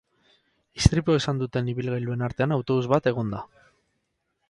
Istripua 0.81 1.17
izan 1.19 1.43
duten 1.43 1.71
ibilgailuen 1.75 2.25
artean 2.31 2.59
autobus 2.59 2.91
bat 2.97 3.15
egon 3.15 3.33
da. 3.37 3.47